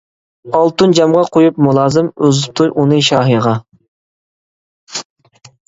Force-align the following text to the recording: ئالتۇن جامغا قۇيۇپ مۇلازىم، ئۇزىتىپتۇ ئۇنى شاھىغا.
ئالتۇن 0.59 0.95
جامغا 0.99 1.21
قۇيۇپ 1.35 1.59
مۇلازىم، 1.65 2.09
ئۇزىتىپتۇ 2.25 2.67
ئۇنى 2.71 2.99
شاھىغا. 3.11 3.55